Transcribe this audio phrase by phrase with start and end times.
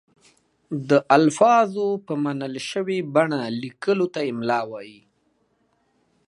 [0.89, 5.01] د الفاظو په منل شوې بڼه لیکلو ته املاء وايي.